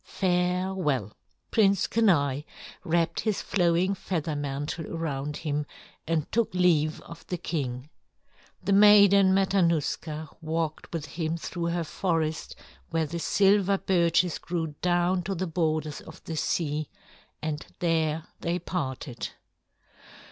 [0.03, 1.15] Farewell."
[1.51, 2.41] Prince Kenai
[2.83, 5.67] wrapped his flowing feather mantle around him
[6.07, 7.87] and took leave of the king.
[8.63, 12.55] The Maiden Matanuska walked with him through her forest
[12.89, 16.89] where the silver birches grew down to the borders of the sea,
[17.39, 19.29] and there they parted.